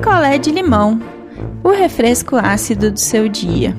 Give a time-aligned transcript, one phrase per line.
[0.00, 0.98] picolé de limão,
[1.62, 3.76] o refresco ácido do seu dia.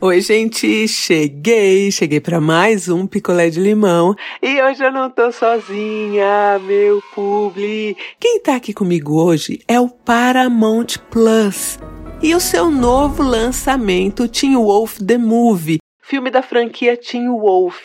[0.00, 5.30] Oi, gente, cheguei, cheguei para mais um picolé de limão e hoje eu não tô
[5.30, 7.94] sozinha, meu publi.
[8.18, 11.78] Quem tá aqui comigo hoje é o Paramount Plus
[12.22, 17.76] e o seu novo lançamento, Teen Wolf The Movie, filme da franquia Teen Wolf.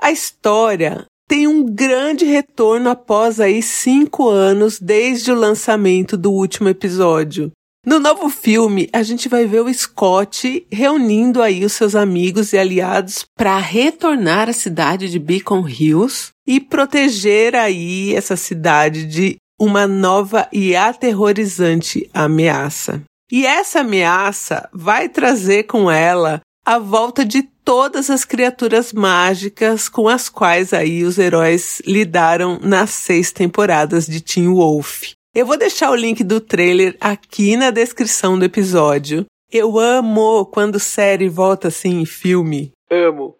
[0.00, 6.68] A história tem um grande retorno após aí cinco anos desde o lançamento do último
[6.68, 7.50] episódio.
[7.84, 12.58] No novo filme, a gente vai ver o Scott reunindo aí os seus amigos e
[12.58, 19.86] aliados para retornar à cidade de Beacon Hills e proteger aí essa cidade de uma
[19.86, 23.02] nova e aterrorizante ameaça.
[23.30, 30.08] E essa ameaça vai trazer com ela a volta de todas as criaturas mágicas com
[30.08, 35.10] as quais aí os heróis lidaram nas seis temporadas de Teen Wolf.
[35.34, 39.26] Eu vou deixar o link do trailer aqui na descrição do episódio.
[39.50, 42.70] Eu amo quando série volta assim em filme.
[42.88, 43.34] Amo.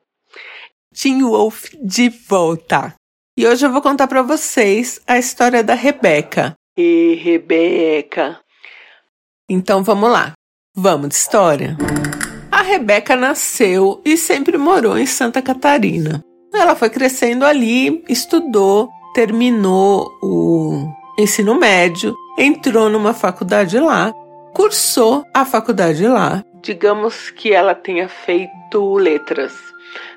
[0.92, 2.94] Teen Wolf de volta.
[3.38, 6.54] E hoje eu vou contar para vocês a história da Rebeca.
[6.76, 8.40] E Rebeca.
[9.48, 10.32] Então vamos lá.
[10.74, 11.76] Vamos de história.
[11.80, 12.25] A
[12.66, 16.22] Rebeca nasceu e sempre morou em Santa Catarina.
[16.52, 24.12] Ela foi crescendo ali, estudou, terminou o ensino médio, entrou numa faculdade lá,
[24.52, 26.42] cursou a faculdade lá.
[26.60, 29.52] Digamos que ela tenha feito letras.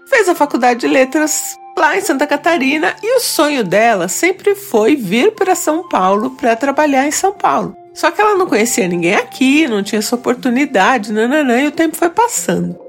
[0.08, 4.96] Fez a faculdade de letras lá em Santa Catarina e o sonho dela sempre foi
[4.96, 7.76] vir para São Paulo para trabalhar em São Paulo.
[7.94, 11.96] Só que ela não conhecia ninguém aqui, não tinha essa oportunidade, nananã, e o tempo
[11.96, 12.80] foi passando.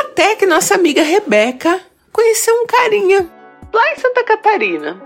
[0.00, 1.80] Até que nossa amiga Rebeca
[2.12, 3.28] conheceu um carinha
[3.72, 5.02] lá em Santa Catarina.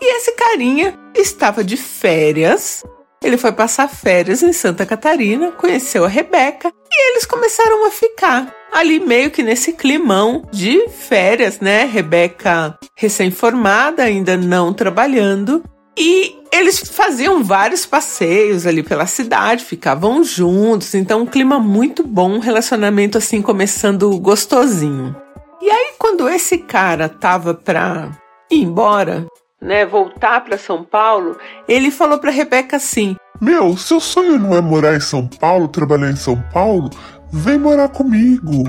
[0.00, 2.82] E esse carinha estava de férias.
[3.22, 8.54] Ele foi passar férias em Santa Catarina, conheceu a Rebeca e eles começaram a ficar
[8.72, 11.84] ali meio que nesse climão de férias, né?
[11.84, 15.62] Rebeca recém-formada, ainda não trabalhando.
[15.96, 22.32] E eles faziam vários passeios ali pela cidade, ficavam juntos, então um clima muito bom,
[22.32, 25.16] um relacionamento assim começando gostosinho.
[25.60, 28.10] E aí quando esse cara tava pra
[28.50, 29.26] ir embora,
[29.60, 34.60] né, voltar para São Paulo, ele falou para Rebeca assim: Meu, seu sonho não é
[34.60, 36.90] morar em São Paulo, trabalhar em São Paulo?
[37.32, 38.64] Vem morar comigo.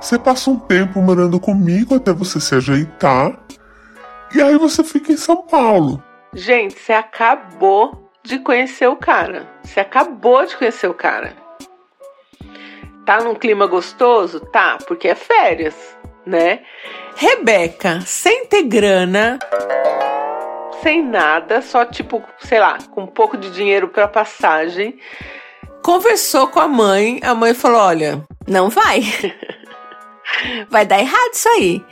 [0.00, 3.38] Você passa um tempo morando comigo até você se ajeitar.
[4.34, 6.02] E aí você fica em São Paulo.
[6.32, 9.48] Gente, você acabou de conhecer o cara.
[9.62, 11.36] Você acabou de conhecer o cara.
[13.06, 14.40] Tá num clima gostoso?
[14.40, 15.94] Tá, porque é férias
[16.26, 16.60] né?
[17.16, 19.38] Rebeca, sem ter grana,
[20.82, 24.98] sem nada, só tipo, sei lá, com um pouco de dinheiro para passagem,
[25.82, 27.20] conversou com a mãe.
[27.22, 29.00] A mãe falou: Olha, não vai.
[30.68, 31.84] vai dar errado isso aí.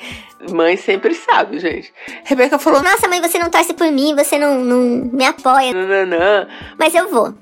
[0.51, 1.93] Mãe sempre sabe, gente.
[2.25, 5.73] Rebeca falou: Nossa, mãe, você não torce por mim, você não, não me apoia.
[5.73, 6.49] Não, não, não.
[6.79, 7.33] Mas eu vou.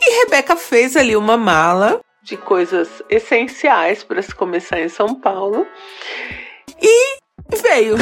[0.00, 5.66] E Rebeca fez ali uma mala de coisas essenciais para se começar em São Paulo.
[6.80, 7.18] E
[7.62, 7.96] veio.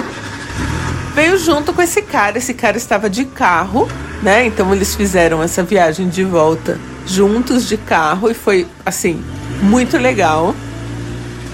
[1.14, 2.38] Veio junto com esse cara.
[2.38, 3.88] Esse cara estava de carro,
[4.22, 4.44] né?
[4.44, 9.22] Então eles fizeram essa viagem de volta juntos de carro e foi assim
[9.62, 10.54] muito legal.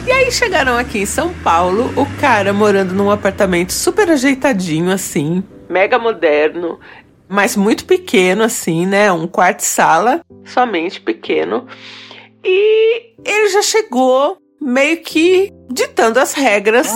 [0.06, 5.42] E aí chegaram aqui em São Paulo, o cara morando num apartamento super ajeitadinho assim,
[5.68, 6.78] mega moderno,
[7.28, 9.10] mas muito pequeno assim, né?
[9.10, 11.66] Um quarto sala, somente pequeno.
[12.44, 16.88] E ele já chegou meio que ditando as regras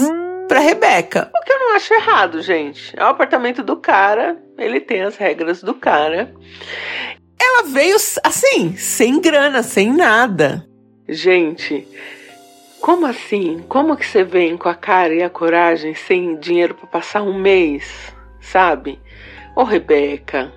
[0.46, 1.32] para Rebeca.
[1.34, 2.94] O que eu não acho errado, gente.
[2.96, 6.32] É o apartamento do cara, ele tem as regras do cara.
[7.40, 10.64] Ela veio assim, sem grana, sem nada.
[11.08, 11.88] Gente,
[12.80, 13.64] como assim?
[13.68, 17.38] Como que você vem com a cara e a coragem sem dinheiro para passar um
[17.38, 18.98] mês, sabe?
[19.54, 20.52] Ô Rebeca,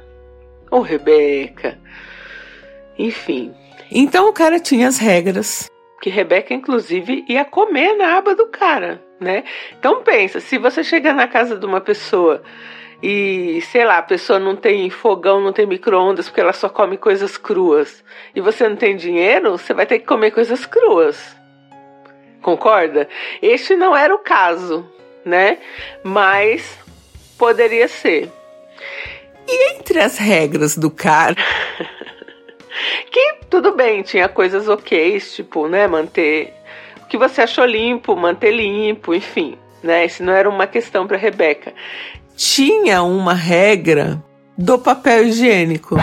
[0.71, 1.79] ô Rebeca.
[2.97, 3.53] Enfim,
[3.91, 5.69] então o cara tinha as regras
[6.03, 9.45] que Rebeca, inclusive, ia comer na aba do cara, né?
[9.79, 12.43] Então pensa, se você chegar na casa de uma pessoa
[13.01, 16.97] e, sei lá, a pessoa não tem fogão, não tem micro-ondas porque ela só come
[16.97, 18.03] coisas cruas
[18.35, 21.41] e você não tem dinheiro, você vai ter que comer coisas cruas.
[22.43, 23.07] Concorda?
[23.41, 24.85] Este não era o caso,
[25.25, 25.57] né?
[26.03, 26.77] Mas
[27.37, 28.29] poderia ser.
[29.47, 31.35] E entre as regras do cara.
[33.11, 36.51] Que tudo bem, tinha coisas ok, tipo, né, manter
[37.03, 40.05] o que você achou limpo, manter limpo, enfim, né?
[40.05, 41.71] Isso não era uma questão para Rebeca.
[42.35, 44.19] Tinha uma regra
[44.57, 45.95] do papel higiênico.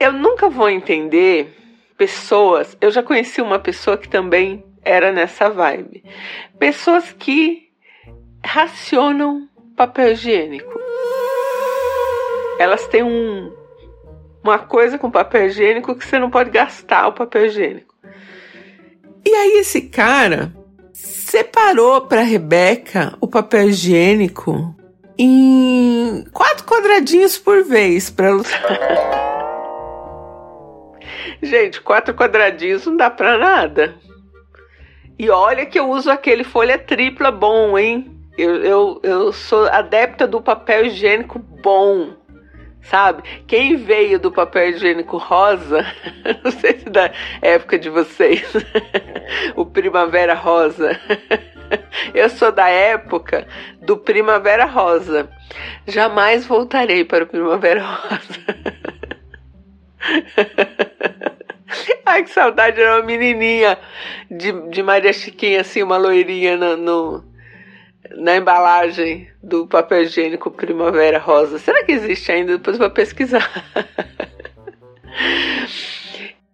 [0.00, 1.54] Eu nunca vou entender
[2.00, 2.74] pessoas.
[2.80, 6.02] Eu já conheci uma pessoa que também era nessa vibe.
[6.58, 7.68] Pessoas que
[8.42, 10.80] racionam papel higiênico.
[12.58, 13.52] Elas têm um,
[14.42, 17.94] uma coisa com papel higiênico que você não pode gastar o papel higiênico.
[19.22, 20.54] E aí esse cara
[20.94, 24.74] separou para Rebeca o papel higiênico
[25.18, 29.26] em quatro quadradinhos por vez para ela usar.
[31.42, 33.94] Gente, quatro quadradinhos não dá para nada.
[35.18, 38.16] E olha que eu uso aquele folha tripla bom, hein?
[38.38, 42.20] Eu, eu, eu sou adepta do papel higiênico bom
[42.82, 43.22] sabe?
[43.46, 45.84] Quem veio do papel higiênico rosa,
[46.44, 47.10] não sei se da
[47.42, 48.52] época de vocês,
[49.54, 50.98] o Primavera Rosa.
[52.12, 53.46] Eu sou da época
[53.80, 55.30] do Primavera Rosa.
[55.86, 58.79] Jamais voltarei para o Primavera Rosa.
[62.04, 63.78] Ai, que saudade, era uma menininha
[64.30, 67.30] de, de Maria Chiquinha, assim, uma loirinha no, no
[68.16, 71.58] na embalagem do papel higiênico Primavera Rosa.
[71.58, 72.58] Será que existe ainda?
[72.58, 73.48] Depois vou pesquisar.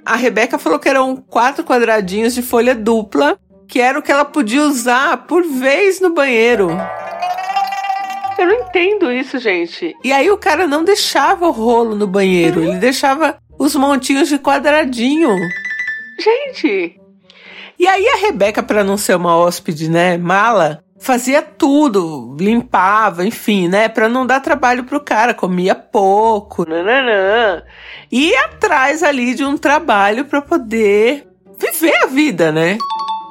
[0.05, 4.25] A Rebeca falou que eram quatro quadradinhos de folha dupla, que era o que ela
[4.25, 6.69] podia usar por vez no banheiro.
[8.69, 9.95] Entendo isso, gente.
[10.05, 14.39] E aí o cara não deixava o rolo no banheiro, ele deixava os montinhos de
[14.39, 15.31] quadradinho.
[16.19, 17.01] Gente!
[17.79, 23.69] E aí a Rebeca, para não ser uma hóspede, né, mala, fazia tudo, limpava, enfim,
[23.69, 27.63] né, para não dar trabalho pro cara, comia pouco, nananã.
[28.11, 31.27] E atrás ali de um trabalho para poder
[31.59, 32.79] viver a vida, né?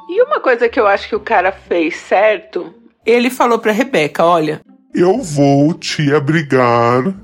[0.08, 2.72] E uma coisa que eu acho que o cara fez certo,
[3.04, 4.60] ele falou para Rebeca, olha,
[4.96, 7.14] eu vou te abrigar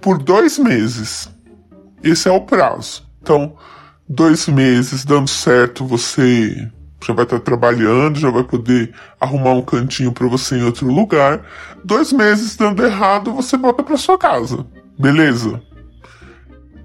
[0.00, 1.28] por dois meses.
[2.02, 3.04] Esse é o prazo.
[3.20, 3.56] Então,
[4.08, 6.70] dois meses dando certo, você
[7.04, 11.44] já vai estar trabalhando, já vai poder arrumar um cantinho para você em outro lugar.
[11.84, 14.64] Dois meses dando errado, você volta para sua casa.
[14.96, 15.60] Beleza?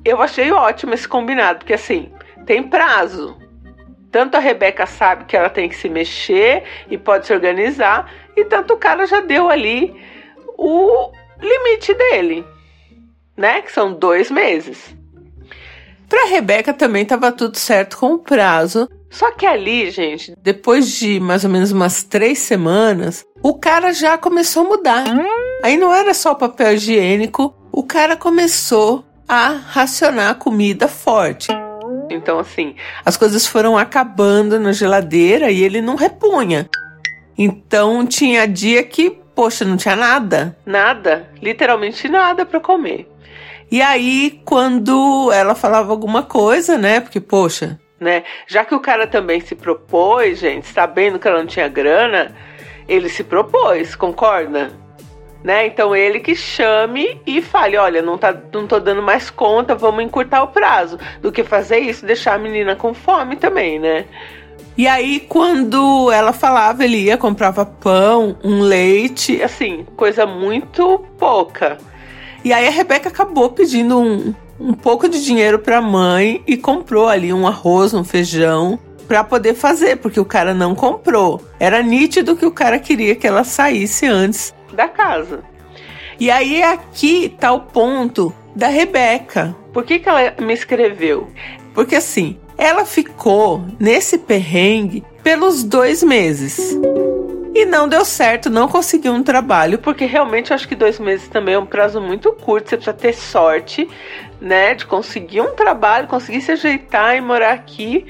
[0.03, 2.11] Eu achei ótimo esse combinado, porque assim,
[2.45, 3.37] tem prazo.
[4.11, 8.45] Tanto a Rebeca sabe que ela tem que se mexer e pode se organizar, e
[8.45, 9.93] tanto o cara já deu ali
[10.57, 11.11] o
[11.41, 12.45] limite dele,
[13.35, 13.61] né?
[13.61, 14.95] Que são dois meses.
[16.07, 21.19] Para Rebeca também estava tudo certo com o prazo, só que ali, gente, depois de
[21.19, 25.05] mais ou menos umas três semanas, o cara já começou a mudar.
[25.63, 31.47] Aí não era só o papel higiênico, o cara começou a racionar comida forte.
[32.09, 36.69] Então, assim, as coisas foram acabando na geladeira e ele não repunha.
[37.37, 40.57] Então, tinha dia que, poxa, não tinha nada.
[40.65, 43.07] Nada, literalmente nada para comer.
[43.69, 46.99] E aí, quando ela falava alguma coisa, né?
[46.99, 48.23] Porque, poxa, né?
[48.45, 52.35] Já que o cara também se propôs, gente, sabendo que ela não tinha grana,
[52.87, 54.71] ele se propôs, concorda?
[55.43, 55.67] Né?
[55.67, 60.03] Então ele que chame e fale, olha, não, tá, não tô dando mais conta, vamos
[60.03, 64.05] encurtar o prazo, do que fazer isso, deixar a menina com fome também, né?
[64.77, 71.79] E aí, quando ela falava, ele ia, comprava pão, um leite, assim, coisa muito pouca.
[72.45, 76.55] E aí a Rebeca acabou pedindo um, um pouco de dinheiro para a mãe e
[76.55, 81.41] comprou ali um arroz, um feijão para poder fazer, porque o cara não comprou.
[81.59, 85.43] Era nítido que o cara queria que ela saísse antes da casa.
[86.19, 89.55] E aí aqui tá o ponto da Rebeca.
[89.73, 91.27] Por que, que ela me escreveu?
[91.73, 96.77] Porque assim, ela ficou nesse perrengue pelos dois meses.
[97.53, 101.27] E não deu certo, não conseguiu um trabalho, porque realmente eu acho que dois meses
[101.27, 102.69] também é um prazo muito curto.
[102.69, 103.89] Você precisa ter sorte,
[104.39, 108.05] né, de conseguir um trabalho, conseguir se ajeitar e morar aqui.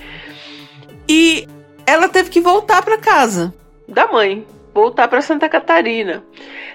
[1.08, 1.48] E
[1.86, 3.54] ela teve que voltar para casa
[3.88, 6.24] da mãe, voltar para Santa Catarina.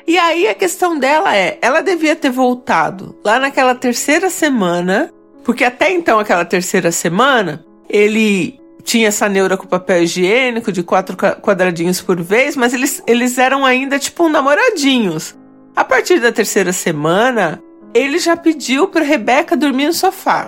[0.07, 5.13] E aí a questão dela é, ela devia ter voltado lá naquela terceira semana,
[5.45, 11.17] porque até então aquela terceira semana ele tinha essa neura com papel higiênico de quatro
[11.17, 15.37] quadradinhos por vez, mas eles, eles eram ainda tipo namoradinhos.
[15.75, 17.63] A partir da terceira semana,
[17.95, 20.47] ele já pediu para Rebeca dormir no sofá.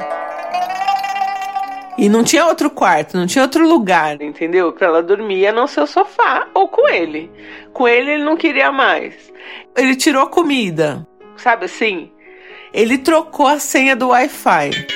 [1.97, 4.73] E não tinha outro quarto, não tinha outro lugar, entendeu?
[4.73, 7.31] Para ela dormir no seu sofá ou com ele.
[7.73, 9.15] Com ele ele não queria mais.
[9.77, 12.11] Ele tirou a comida, sabe assim?
[12.75, 14.87] Ele trocou a senha do Wi-Fi.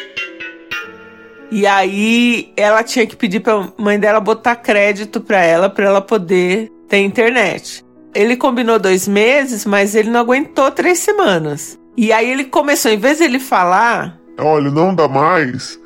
[1.50, 6.00] E aí ela tinha que pedir para mãe dela botar crédito para ela para ela
[6.00, 7.84] poder ter internet.
[8.14, 11.78] Ele combinou dois meses, mas ele não aguentou três semanas.
[11.96, 15.80] E aí ele começou, em vez de ele falar, olha, não dá mais.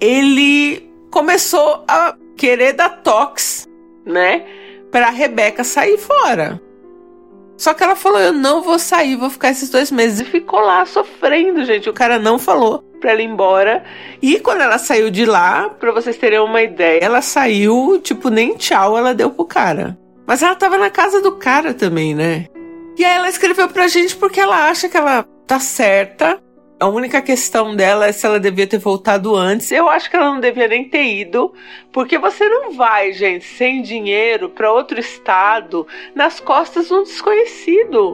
[0.00, 3.66] Ele começou a querer dar tox,
[4.04, 4.44] né?
[4.92, 6.60] Pra Rebeca sair fora.
[7.56, 10.20] Só que ela falou: Eu não vou sair, vou ficar esses dois meses.
[10.20, 11.88] E ficou lá sofrendo, gente.
[11.88, 13.84] O cara não falou pra ela ir embora.
[14.20, 18.56] E quando ela saiu de lá, pra vocês terem uma ideia, ela saiu, tipo, nem
[18.56, 19.96] tchau ela deu pro cara.
[20.26, 22.46] Mas ela tava na casa do cara também, né?
[22.98, 26.38] E aí ela escreveu pra gente porque ela acha que ela tá certa.
[26.78, 29.72] A única questão dela é se ela devia ter voltado antes.
[29.72, 31.54] Eu acho que ela não devia nem ter ido,
[31.90, 38.12] porque você não vai, gente, sem dinheiro para outro estado nas costas de um desconhecido.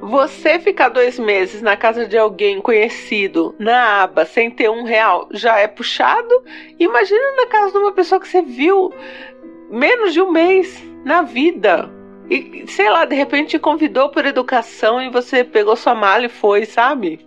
[0.00, 5.28] Você ficar dois meses na casa de alguém conhecido, na aba, sem ter um real,
[5.30, 6.42] já é puxado.
[6.78, 8.90] Imagina na casa de uma pessoa que você viu
[9.70, 11.90] menos de um mês na vida.
[12.30, 16.30] E, sei lá, de repente te convidou por educação e você pegou sua mala e
[16.30, 17.25] foi, sabe?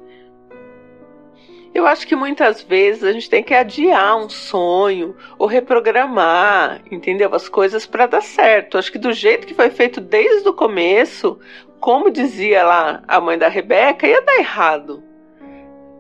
[1.74, 7.34] Eu acho que muitas vezes a gente tem que adiar um sonho ou reprogramar, entendeu?
[7.34, 8.78] As coisas para dar certo.
[8.78, 11.40] Acho que do jeito que foi feito desde o começo,
[11.80, 15.04] como dizia lá a mãe da Rebeca, ia dar errado,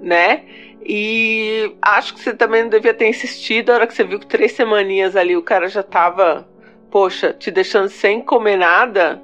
[0.01, 0.43] né?
[0.83, 3.69] E acho que você também não devia ter insistido.
[3.69, 6.49] A hora que você viu que três semaninhas ali o cara já tava,
[6.89, 9.21] poxa, te deixando sem comer nada,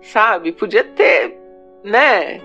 [0.00, 0.50] sabe?
[0.50, 1.36] Podia ter,
[1.84, 2.40] né?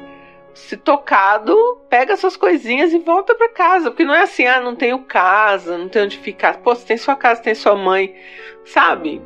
[0.54, 1.56] Se tocado,
[1.90, 3.90] pega suas coisinhas e volta para casa.
[3.90, 6.58] Porque não é assim, ah, não tenho casa, não tenho onde ficar.
[6.58, 8.14] Pô, você tem sua casa, tem sua mãe,
[8.66, 9.22] sabe?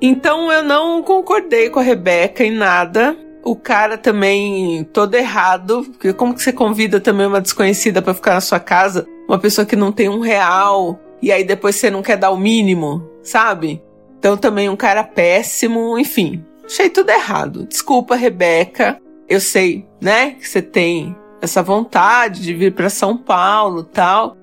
[0.00, 3.16] Então eu não concordei com a Rebeca em nada.
[3.42, 8.34] O cara também todo errado, porque como que você convida também uma desconhecida para ficar
[8.34, 12.02] na sua casa, uma pessoa que não tem um real, e aí depois você não
[12.02, 13.82] quer dar o mínimo, sabe?
[14.18, 17.66] Então também um cara péssimo, enfim, achei tudo errado.
[17.66, 18.98] Desculpa, Rebeca.
[19.28, 24.36] Eu sei, né, que você tem essa vontade de vir para São Paulo, tal.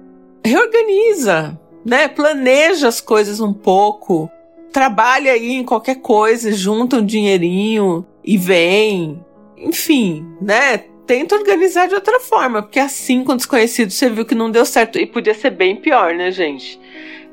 [0.45, 2.07] Reorganiza, né?
[2.07, 4.29] Planeja as coisas um pouco.
[4.71, 9.23] Trabalha aí em qualquer coisa, junta um dinheirinho e vem.
[9.57, 10.77] Enfim, né?
[11.05, 14.97] Tenta organizar de outra forma, porque assim, com desconhecido, você viu que não deu certo.
[14.97, 16.79] E podia ser bem pior, né, gente?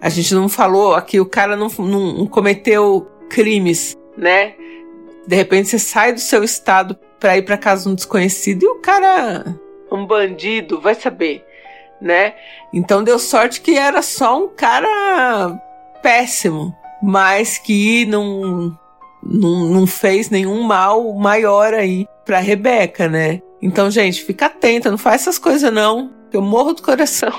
[0.00, 4.54] A gente não falou aqui, o cara não, não cometeu crimes, né?
[5.26, 8.66] De repente você sai do seu estado para ir para casa de um desconhecido e
[8.66, 9.44] o cara,
[9.90, 11.44] um bandido, vai saber,
[12.00, 12.34] né?
[12.72, 15.58] Então deu sorte que era só um cara
[16.02, 18.76] péssimo, mas que não,
[19.22, 23.40] não, não fez nenhum mal maior aí pra Rebeca, né?
[23.60, 27.32] Então, gente, fica atenta, não faz essas coisas não, eu morro do coração.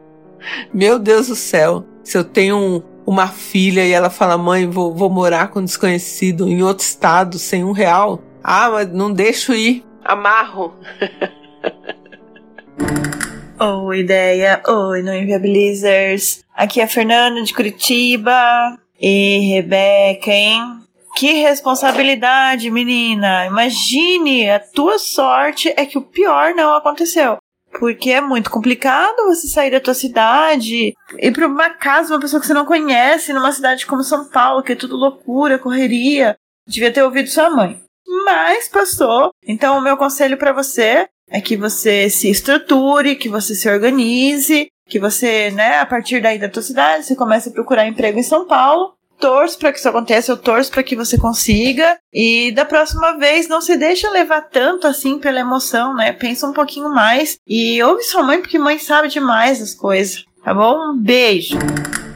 [0.72, 4.92] Meu Deus do céu, se eu tenho um, uma filha e ela fala, mãe, vou,
[4.92, 8.20] vou morar com um desconhecido em outro estado sem um real.
[8.48, 9.84] Ah, mas não deixo ir.
[10.04, 10.72] Amarro.
[13.58, 14.62] Oi, ideia.
[14.68, 16.44] Oi, no Inviabilizers.
[16.54, 18.78] Aqui é a Fernanda de Curitiba.
[19.00, 20.62] E Rebeca, hein?
[21.16, 23.46] Que responsabilidade, menina.
[23.46, 27.38] Imagine, a tua sorte é que o pior não aconteceu.
[27.80, 32.40] Porque é muito complicado você sair da tua cidade, ir para uma casa, uma pessoa
[32.40, 36.36] que você não conhece, numa cidade como São Paulo, que é tudo loucura, correria.
[36.64, 37.84] Devia ter ouvido sua mãe.
[38.26, 39.30] Mas passou.
[39.46, 44.66] Então, o meu conselho para você é que você se estruture, que você se organize,
[44.88, 48.24] que você, né, a partir daí da tua cidade, você comece a procurar emprego em
[48.24, 51.96] São Paulo torço para que isso aconteça, eu torço para que você consiga.
[52.12, 56.12] E da próxima vez, não se deixa levar tanto assim pela emoção, né?
[56.12, 60.24] Pensa um pouquinho mais e ouve sua mãe, porque mãe sabe demais as coisas.
[60.44, 60.92] Tá bom?
[60.92, 61.56] Um beijo.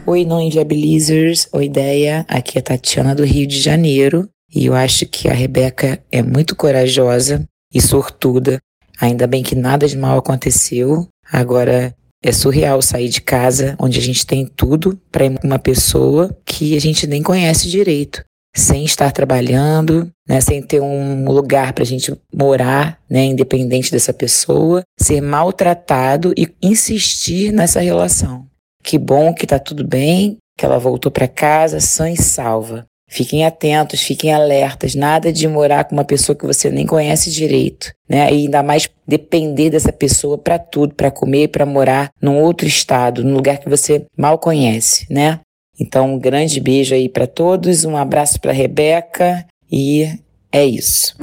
[0.07, 1.49] Oi, não Inviabilizers.
[1.53, 2.25] Oi, ideia.
[2.29, 4.29] Aqui é Tatiana do Rio de Janeiro.
[4.55, 8.59] E eu acho que a Rebeca é muito corajosa e sortuda.
[9.01, 11.07] Ainda bem que nada de mal aconteceu.
[11.33, 16.77] Agora, é surreal sair de casa onde a gente tem tudo para uma pessoa que
[16.77, 18.23] a gente nem conhece direito,
[18.55, 24.13] sem estar trabalhando, né, sem ter um lugar para a gente morar, né, independente dessa
[24.13, 28.47] pessoa, ser maltratado e insistir nessa relação.
[28.83, 32.85] Que bom que tá tudo bem, que ela voltou para casa sã e salva.
[33.13, 37.93] Fiquem atentos, fiquem alertas, nada de morar com uma pessoa que você nem conhece direito,
[38.09, 38.33] né?
[38.33, 43.25] E ainda mais depender dessa pessoa para tudo, para comer, para morar num outro estado,
[43.25, 45.41] num lugar que você mal conhece, né?
[45.79, 50.07] Então, um grande beijo aí para todos, um abraço para Rebeca e
[50.53, 51.17] é isso.